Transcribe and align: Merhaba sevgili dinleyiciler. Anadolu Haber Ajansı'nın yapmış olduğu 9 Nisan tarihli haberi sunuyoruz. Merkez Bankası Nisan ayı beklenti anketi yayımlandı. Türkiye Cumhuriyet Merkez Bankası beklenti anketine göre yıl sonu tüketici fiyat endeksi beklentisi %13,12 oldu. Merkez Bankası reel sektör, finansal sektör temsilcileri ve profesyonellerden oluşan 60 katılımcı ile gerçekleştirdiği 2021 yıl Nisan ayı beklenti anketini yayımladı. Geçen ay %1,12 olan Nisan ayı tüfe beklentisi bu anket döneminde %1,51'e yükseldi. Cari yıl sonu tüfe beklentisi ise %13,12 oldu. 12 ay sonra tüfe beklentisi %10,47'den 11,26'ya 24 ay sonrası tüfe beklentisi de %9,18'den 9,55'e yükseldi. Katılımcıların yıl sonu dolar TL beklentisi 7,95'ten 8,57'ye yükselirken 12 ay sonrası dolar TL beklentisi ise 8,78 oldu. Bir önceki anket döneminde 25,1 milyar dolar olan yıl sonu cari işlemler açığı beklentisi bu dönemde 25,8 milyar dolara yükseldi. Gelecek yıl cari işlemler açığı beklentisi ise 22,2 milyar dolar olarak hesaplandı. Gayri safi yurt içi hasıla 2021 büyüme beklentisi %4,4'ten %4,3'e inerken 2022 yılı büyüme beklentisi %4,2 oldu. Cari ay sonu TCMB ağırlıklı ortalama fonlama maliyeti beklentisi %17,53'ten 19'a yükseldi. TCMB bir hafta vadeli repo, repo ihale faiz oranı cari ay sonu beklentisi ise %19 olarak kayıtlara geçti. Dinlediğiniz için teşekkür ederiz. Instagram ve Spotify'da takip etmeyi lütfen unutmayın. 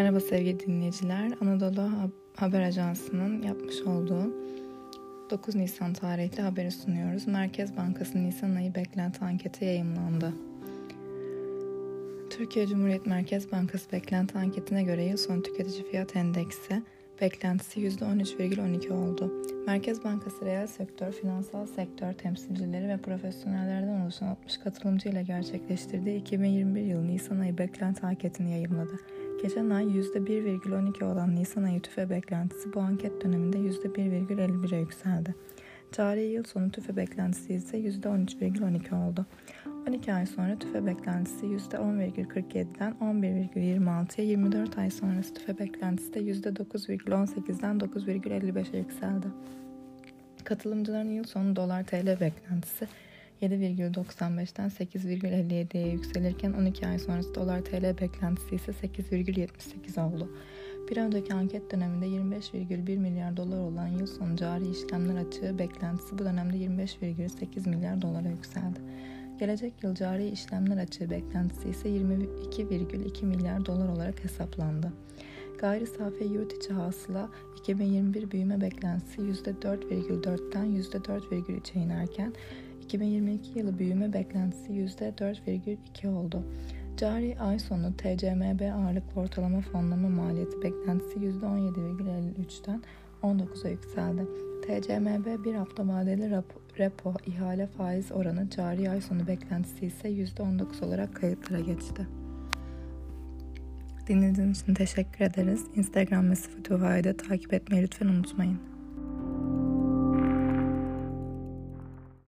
Merhaba 0.00 0.20
sevgili 0.20 0.60
dinleyiciler. 0.60 1.32
Anadolu 1.40 1.90
Haber 2.36 2.60
Ajansı'nın 2.60 3.42
yapmış 3.42 3.80
olduğu 3.82 4.34
9 5.30 5.54
Nisan 5.54 5.92
tarihli 5.92 6.42
haberi 6.42 6.70
sunuyoruz. 6.70 7.26
Merkez 7.26 7.76
Bankası 7.76 8.24
Nisan 8.24 8.54
ayı 8.54 8.74
beklenti 8.74 9.24
anketi 9.24 9.64
yayımlandı. 9.64 10.32
Türkiye 12.30 12.66
Cumhuriyet 12.66 13.06
Merkez 13.06 13.52
Bankası 13.52 13.92
beklenti 13.92 14.38
anketine 14.38 14.82
göre 14.82 15.04
yıl 15.04 15.16
sonu 15.16 15.42
tüketici 15.42 15.90
fiyat 15.90 16.16
endeksi 16.16 16.82
beklentisi 17.20 17.80
%13,12 17.80 18.92
oldu. 18.92 19.32
Merkez 19.66 20.04
Bankası 20.04 20.44
reel 20.44 20.66
sektör, 20.66 21.12
finansal 21.12 21.66
sektör 21.66 22.12
temsilcileri 22.12 22.88
ve 22.88 22.96
profesyonellerden 22.96 24.00
oluşan 24.00 24.26
60 24.26 24.58
katılımcı 24.58 25.08
ile 25.08 25.22
gerçekleştirdiği 25.22 26.20
2021 26.20 26.82
yıl 26.82 27.02
Nisan 27.02 27.40
ayı 27.40 27.58
beklenti 27.58 28.06
anketini 28.06 28.50
yayımladı. 28.50 28.92
Geçen 29.42 29.70
ay 29.70 29.84
%1,12 29.84 31.04
olan 31.04 31.36
Nisan 31.36 31.62
ayı 31.62 31.80
tüfe 31.80 32.10
beklentisi 32.10 32.72
bu 32.74 32.80
anket 32.80 33.24
döneminde 33.24 33.58
%1,51'e 33.58 34.78
yükseldi. 34.78 35.34
Cari 35.92 36.20
yıl 36.20 36.44
sonu 36.44 36.70
tüfe 36.70 36.96
beklentisi 36.96 37.54
ise 37.54 37.78
%13,12 37.78 39.08
oldu. 39.08 39.26
12 39.88 40.14
ay 40.14 40.26
sonra 40.26 40.58
tüfe 40.58 40.86
beklentisi 40.86 41.46
%10,47'den 41.46 42.92
11,26'ya 42.92 44.26
24 44.26 44.78
ay 44.78 44.90
sonrası 44.90 45.34
tüfe 45.34 45.58
beklentisi 45.58 46.14
de 46.14 46.20
%9,18'den 46.20 47.78
9,55'e 47.78 48.78
yükseldi. 48.78 49.26
Katılımcıların 50.44 51.10
yıl 51.10 51.24
sonu 51.24 51.56
dolar 51.56 51.84
TL 51.84 52.20
beklentisi 52.20 52.88
7,95'ten 53.42 54.68
8,57'ye 54.68 55.92
yükselirken 55.92 56.52
12 56.52 56.86
ay 56.86 56.98
sonrası 56.98 57.34
dolar 57.34 57.60
TL 57.60 58.00
beklentisi 58.00 58.54
ise 58.54 58.72
8,78 58.72 60.00
oldu. 60.00 60.30
Bir 60.90 60.96
önceki 60.96 61.34
anket 61.34 61.72
döneminde 61.72 62.06
25,1 62.06 62.96
milyar 62.96 63.36
dolar 63.36 63.58
olan 63.58 63.86
yıl 63.86 64.06
sonu 64.06 64.36
cari 64.36 64.70
işlemler 64.70 65.26
açığı 65.26 65.58
beklentisi 65.58 66.18
bu 66.18 66.24
dönemde 66.24 66.56
25,8 66.56 67.68
milyar 67.68 68.02
dolara 68.02 68.28
yükseldi. 68.28 68.80
Gelecek 69.38 69.82
yıl 69.82 69.94
cari 69.94 70.28
işlemler 70.28 70.82
açığı 70.82 71.10
beklentisi 71.10 71.68
ise 71.68 71.88
22,2 71.88 73.24
milyar 73.24 73.66
dolar 73.66 73.88
olarak 73.88 74.24
hesaplandı. 74.24 74.92
Gayri 75.58 75.86
safi 75.86 76.24
yurt 76.24 76.52
içi 76.52 76.72
hasıla 76.72 77.28
2021 77.60 78.30
büyüme 78.30 78.60
beklentisi 78.60 79.20
%4,4'ten 79.20 80.66
%4,3'e 80.66 81.82
inerken 81.82 82.32
2022 82.90 83.58
yılı 83.58 83.78
büyüme 83.78 84.12
beklentisi 84.12 84.72
%4,2 84.72 86.08
oldu. 86.08 86.42
Cari 86.96 87.40
ay 87.40 87.58
sonu 87.58 87.96
TCMB 87.96 88.60
ağırlıklı 88.74 89.20
ortalama 89.20 89.60
fonlama 89.60 90.08
maliyeti 90.08 90.62
beklentisi 90.62 91.18
%17,53'ten 91.18 92.82
19'a 93.22 93.70
yükseldi. 93.70 94.26
TCMB 94.62 95.44
bir 95.44 95.54
hafta 95.54 95.88
vadeli 95.88 96.30
repo, 96.30 96.60
repo 96.78 97.14
ihale 97.26 97.66
faiz 97.66 98.12
oranı 98.12 98.50
cari 98.50 98.90
ay 98.90 99.00
sonu 99.00 99.26
beklentisi 99.26 99.86
ise 99.86 100.08
%19 100.08 100.84
olarak 100.84 101.16
kayıtlara 101.16 101.60
geçti. 101.60 102.06
Dinlediğiniz 104.06 104.62
için 104.62 104.74
teşekkür 104.74 105.24
ederiz. 105.24 105.64
Instagram 105.74 106.30
ve 106.30 106.36
Spotify'da 106.36 107.16
takip 107.16 107.54
etmeyi 107.54 107.82
lütfen 107.82 108.06
unutmayın. 108.06 108.58